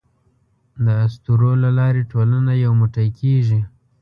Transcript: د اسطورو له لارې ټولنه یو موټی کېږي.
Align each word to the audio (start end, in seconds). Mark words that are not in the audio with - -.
د 0.85 0.85
اسطورو 1.05 1.51
له 1.63 1.69
لارې 1.79 2.01
ټولنه 2.11 2.53
یو 2.63 2.71
موټی 2.79 3.07
کېږي. 3.19 3.59